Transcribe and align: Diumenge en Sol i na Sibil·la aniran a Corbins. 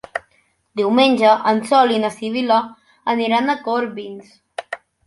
Diumenge 0.79 1.35
en 1.53 1.61
Sol 1.73 1.93
i 1.99 2.01
na 2.07 2.11
Sibil·la 2.17 2.59
aniran 3.17 3.57
a 3.57 3.61
Corbins. 3.71 4.39